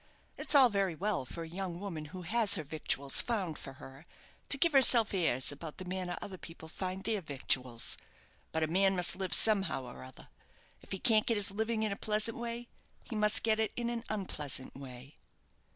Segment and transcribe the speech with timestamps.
[0.35, 4.07] It's all very well for a young woman who has her victuals found for her
[4.49, 7.97] to give herself airs about the manner other people find their victuals;
[8.51, 10.29] but a man must live somehow or other.
[10.81, 12.67] If he can't get his living in a pleasant way,
[13.03, 15.19] he must get it in an unpleasant way."